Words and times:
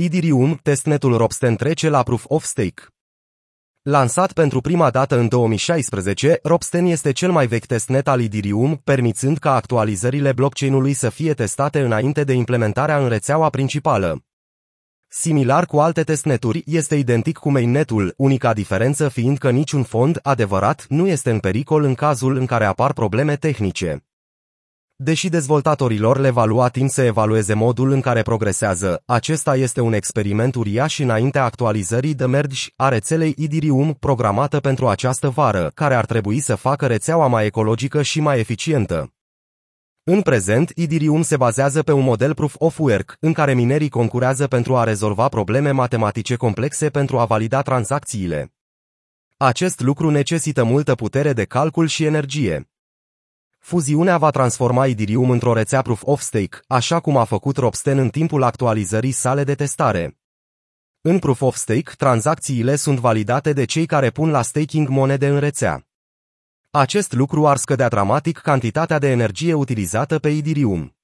Idirium, 0.00 0.60
testnetul 0.62 1.16
Ropsten 1.16 1.56
trece 1.56 1.88
la 1.88 2.02
Proof 2.02 2.24
of 2.28 2.44
Stake. 2.44 2.82
Lansat 3.82 4.32
pentru 4.32 4.60
prima 4.60 4.90
dată 4.90 5.18
în 5.18 5.28
2016, 5.28 6.38
Ropsten 6.42 6.86
este 6.86 7.12
cel 7.12 7.30
mai 7.30 7.46
vechi 7.46 7.66
testnet 7.66 8.08
al 8.08 8.20
Idirium, 8.20 8.80
permițând 8.84 9.38
ca 9.38 9.54
actualizările 9.54 10.32
blockchain-ului 10.32 10.92
să 10.92 11.08
fie 11.08 11.34
testate 11.34 11.80
înainte 11.80 12.24
de 12.24 12.32
implementarea 12.32 12.98
în 12.98 13.08
rețeaua 13.08 13.48
principală. 13.48 14.24
Similar 15.08 15.66
cu 15.66 15.78
alte 15.78 16.02
testneturi, 16.02 16.62
este 16.66 16.94
identic 16.94 17.36
cu 17.36 17.50
mainnetul, 17.50 18.14
unica 18.16 18.52
diferență 18.52 19.08
fiind 19.08 19.38
că 19.38 19.50
niciun 19.50 19.82
fond 19.82 20.18
adevărat 20.22 20.86
nu 20.88 21.06
este 21.06 21.30
în 21.30 21.38
pericol 21.38 21.82
în 21.82 21.94
cazul 21.94 22.36
în 22.36 22.46
care 22.46 22.64
apar 22.64 22.92
probleme 22.92 23.36
tehnice. 23.36 24.07
Deși 25.00 25.28
dezvoltatorilor 25.28 26.18
le 26.18 26.30
va 26.30 26.44
lua 26.44 26.68
timp 26.68 26.90
să 26.90 27.02
evalueze 27.02 27.54
modul 27.54 27.90
în 27.90 28.00
care 28.00 28.22
progresează, 28.22 29.02
acesta 29.06 29.56
este 29.56 29.80
un 29.80 29.92
experiment 29.92 30.54
uriaș 30.54 30.98
înaintea 30.98 31.44
actualizării 31.44 32.14
de 32.14 32.26
merge 32.26 32.66
a 32.76 32.88
rețelei 32.88 33.34
Idirium 33.36 33.94
programată 33.94 34.60
pentru 34.60 34.88
această 34.88 35.28
vară, 35.28 35.70
care 35.74 35.94
ar 35.94 36.06
trebui 36.06 36.40
să 36.40 36.54
facă 36.54 36.86
rețeaua 36.86 37.26
mai 37.26 37.46
ecologică 37.46 38.02
și 38.02 38.20
mai 38.20 38.38
eficientă. 38.38 39.12
În 40.04 40.22
prezent, 40.22 40.72
Idirium 40.74 41.22
se 41.22 41.36
bazează 41.36 41.82
pe 41.82 41.92
un 41.92 42.04
model 42.04 42.34
proof 42.34 42.54
of 42.58 42.78
work, 42.78 43.16
în 43.20 43.32
care 43.32 43.54
minerii 43.54 43.88
concurează 43.88 44.46
pentru 44.46 44.76
a 44.76 44.84
rezolva 44.84 45.28
probleme 45.28 45.70
matematice 45.70 46.36
complexe 46.36 46.88
pentru 46.88 47.18
a 47.18 47.24
valida 47.24 47.62
tranzacțiile. 47.62 48.52
Acest 49.36 49.80
lucru 49.80 50.10
necesită 50.10 50.64
multă 50.64 50.94
putere 50.94 51.32
de 51.32 51.44
calcul 51.44 51.86
și 51.86 52.04
energie. 52.04 52.68
Fuziunea 53.68 54.18
va 54.18 54.30
transforma 54.30 54.86
Idirium 54.86 55.30
într-o 55.30 55.52
rețea 55.52 55.82
proof 55.82 56.02
of 56.04 56.20
stake, 56.20 56.58
așa 56.66 57.00
cum 57.00 57.16
a 57.16 57.24
făcut 57.24 57.56
Ropsten 57.56 57.98
în 57.98 58.08
timpul 58.08 58.42
actualizării 58.42 59.10
sale 59.10 59.44
de 59.44 59.54
testare. 59.54 60.18
În 61.00 61.18
proof 61.18 61.40
of 61.40 61.56
stake, 61.56 61.92
tranzacțiile 61.96 62.76
sunt 62.76 62.98
validate 62.98 63.52
de 63.52 63.64
cei 63.64 63.86
care 63.86 64.10
pun 64.10 64.30
la 64.30 64.42
staking 64.42 64.88
monede 64.88 65.28
în 65.28 65.38
rețea. 65.38 65.86
Acest 66.70 67.12
lucru 67.12 67.46
ar 67.46 67.56
scădea 67.56 67.88
dramatic 67.88 68.38
cantitatea 68.38 68.98
de 68.98 69.10
energie 69.10 69.54
utilizată 69.54 70.18
pe 70.18 70.28
Idirium. 70.28 70.97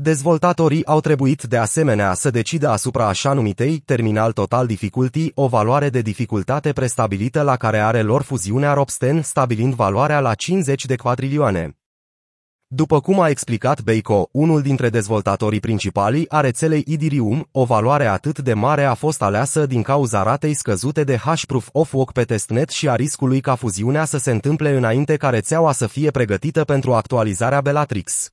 Dezvoltatorii 0.00 0.86
au 0.86 1.00
trebuit 1.00 1.42
de 1.42 1.56
asemenea 1.56 2.14
să 2.14 2.30
decidă 2.30 2.68
asupra 2.68 3.06
așa 3.06 3.32
numitei 3.32 3.78
terminal 3.78 4.32
total 4.32 4.66
difficulty, 4.66 5.30
o 5.34 5.46
valoare 5.46 5.88
de 5.88 6.00
dificultate 6.00 6.72
prestabilită 6.72 7.42
la 7.42 7.56
care 7.56 7.78
are 7.78 8.02
lor 8.02 8.22
fuziunea 8.22 8.72
Ropsten, 8.72 9.22
stabilind 9.22 9.74
valoarea 9.74 10.20
la 10.20 10.34
50 10.34 10.84
de 10.84 10.96
quadrilioane. 10.96 11.78
După 12.66 13.00
cum 13.00 13.20
a 13.20 13.28
explicat 13.28 13.82
Beiko, 13.82 14.28
unul 14.32 14.62
dintre 14.62 14.88
dezvoltatorii 14.88 15.60
principali 15.60 16.28
a 16.28 16.40
rețelei 16.40 16.84
Idirium, 16.86 17.48
o 17.52 17.64
valoare 17.64 18.06
atât 18.06 18.38
de 18.38 18.54
mare 18.54 18.84
a 18.84 18.94
fost 18.94 19.22
aleasă 19.22 19.66
din 19.66 19.82
cauza 19.82 20.22
ratei 20.22 20.54
scăzute 20.54 21.04
de 21.04 21.16
hash-proof 21.16 21.68
of 21.72 21.92
work 21.92 22.12
pe 22.12 22.24
testnet 22.24 22.68
și 22.68 22.88
a 22.88 22.94
riscului 22.94 23.40
ca 23.40 23.54
fuziunea 23.54 24.04
să 24.04 24.18
se 24.18 24.30
întâmple 24.30 24.76
înainte 24.76 25.16
ca 25.16 25.30
rețeaua 25.30 25.72
să 25.72 25.86
fie 25.86 26.10
pregătită 26.10 26.64
pentru 26.64 26.94
actualizarea 26.94 27.60
Bellatrix. 27.60 28.32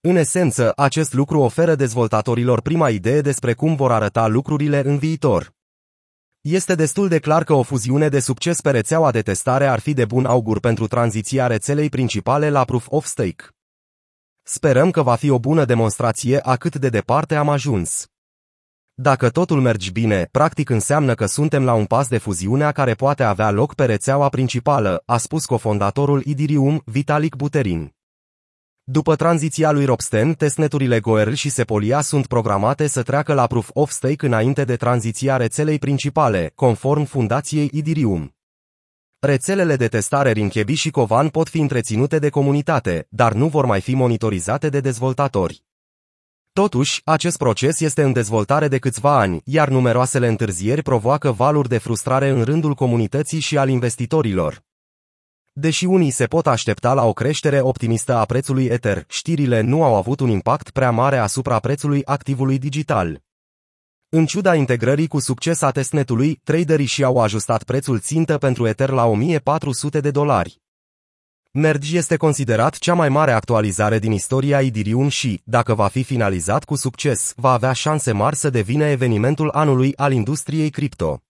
În 0.00 0.16
esență, 0.16 0.72
acest 0.76 1.12
lucru 1.12 1.40
oferă 1.40 1.74
dezvoltatorilor 1.74 2.60
prima 2.60 2.90
idee 2.90 3.20
despre 3.20 3.54
cum 3.54 3.74
vor 3.74 3.92
arăta 3.92 4.26
lucrurile 4.26 4.82
în 4.84 4.98
viitor. 4.98 5.54
Este 6.40 6.74
destul 6.74 7.08
de 7.08 7.18
clar 7.18 7.44
că 7.44 7.52
o 7.52 7.62
fuziune 7.62 8.08
de 8.08 8.20
succes 8.20 8.60
pe 8.60 8.70
rețeaua 8.70 9.10
de 9.10 9.22
testare 9.22 9.66
ar 9.66 9.78
fi 9.78 9.94
de 9.94 10.04
bun 10.04 10.24
augur 10.24 10.60
pentru 10.60 10.86
tranziția 10.86 11.46
rețelei 11.46 11.88
principale 11.88 12.50
la 12.50 12.64
Proof 12.64 12.86
of 12.90 13.06
Stake. 13.06 13.44
Sperăm 14.42 14.90
că 14.90 15.02
va 15.02 15.14
fi 15.14 15.30
o 15.30 15.38
bună 15.38 15.64
demonstrație 15.64 16.40
a 16.40 16.56
cât 16.56 16.76
de 16.76 16.88
departe 16.88 17.34
am 17.34 17.48
ajuns. 17.48 18.06
Dacă 18.94 19.30
totul 19.30 19.60
merge 19.60 19.90
bine, 19.90 20.28
practic 20.30 20.68
înseamnă 20.68 21.14
că 21.14 21.26
suntem 21.26 21.64
la 21.64 21.74
un 21.74 21.84
pas 21.84 22.08
de 22.08 22.18
fuziunea 22.18 22.72
care 22.72 22.94
poate 22.94 23.22
avea 23.22 23.50
loc 23.50 23.74
pe 23.74 23.84
rețeaua 23.84 24.28
principală, 24.28 25.02
a 25.06 25.16
spus 25.16 25.46
cofondatorul 25.46 26.22
Idirium, 26.24 26.82
Vitalik 26.84 27.34
Buterin. 27.34 27.95
După 28.88 29.16
tranziția 29.16 29.70
lui 29.70 29.84
Ropsten, 29.84 30.34
testneturile 30.34 31.00
Goerl 31.00 31.32
și 31.32 31.48
Sepolia 31.48 32.00
sunt 32.00 32.26
programate 32.26 32.86
să 32.86 33.02
treacă 33.02 33.34
la 33.34 33.46
Proof 33.46 33.70
of 33.72 33.90
Stake 33.90 34.26
înainte 34.26 34.64
de 34.64 34.76
tranziția 34.76 35.36
rețelei 35.36 35.78
principale, 35.78 36.52
conform 36.54 37.04
fundației 37.04 37.70
Idirium. 37.72 38.34
Rețelele 39.18 39.76
de 39.76 39.88
testare 39.88 40.32
Rinchebi 40.32 40.74
și 40.74 40.90
Covan 40.90 41.28
pot 41.28 41.48
fi 41.48 41.58
întreținute 41.58 42.18
de 42.18 42.28
comunitate, 42.28 43.06
dar 43.10 43.32
nu 43.32 43.48
vor 43.48 43.64
mai 43.64 43.80
fi 43.80 43.94
monitorizate 43.94 44.68
de 44.68 44.80
dezvoltatori. 44.80 45.64
Totuși, 46.52 47.00
acest 47.04 47.36
proces 47.36 47.80
este 47.80 48.02
în 48.02 48.12
dezvoltare 48.12 48.68
de 48.68 48.78
câțiva 48.78 49.18
ani, 49.18 49.40
iar 49.44 49.68
numeroasele 49.68 50.28
întârzieri 50.28 50.82
provoacă 50.82 51.30
valuri 51.30 51.68
de 51.68 51.78
frustrare 51.78 52.28
în 52.28 52.42
rândul 52.42 52.74
comunității 52.74 53.40
și 53.40 53.58
al 53.58 53.68
investitorilor. 53.68 54.65
Deși 55.58 55.84
unii 55.84 56.10
se 56.10 56.26
pot 56.26 56.46
aștepta 56.46 56.94
la 56.94 57.04
o 57.04 57.12
creștere 57.12 57.60
optimistă 57.60 58.14
a 58.14 58.24
prețului 58.24 58.64
Ether, 58.64 59.04
știrile 59.08 59.60
nu 59.60 59.82
au 59.82 59.94
avut 59.94 60.20
un 60.20 60.28
impact 60.28 60.70
prea 60.70 60.90
mare 60.90 61.16
asupra 61.16 61.58
prețului 61.58 62.04
activului 62.04 62.58
digital. 62.58 63.22
În 64.08 64.26
ciuda 64.26 64.54
integrării 64.54 65.08
cu 65.08 65.18
succes 65.18 65.62
a 65.62 65.70
testnetului, 65.70 66.40
traderii 66.44 66.86
și-au 66.86 67.20
ajustat 67.20 67.62
prețul 67.62 68.00
țintă 68.00 68.38
pentru 68.38 68.66
Ether 68.66 68.90
la 68.90 69.04
1400 69.04 70.00
de 70.00 70.10
dolari. 70.10 70.60
Merge 71.50 71.96
este 71.96 72.16
considerat 72.16 72.78
cea 72.78 72.94
mai 72.94 73.08
mare 73.08 73.32
actualizare 73.32 73.98
din 73.98 74.12
istoria 74.12 74.60
Idirium 74.60 75.08
și, 75.08 75.40
dacă 75.44 75.74
va 75.74 75.88
fi 75.88 76.02
finalizat 76.02 76.64
cu 76.64 76.74
succes, 76.74 77.32
va 77.36 77.52
avea 77.52 77.72
șanse 77.72 78.12
mari 78.12 78.36
să 78.36 78.50
devină 78.50 78.84
evenimentul 78.84 79.50
anului 79.50 79.96
al 79.96 80.12
industriei 80.12 80.70
cripto. 80.70 81.25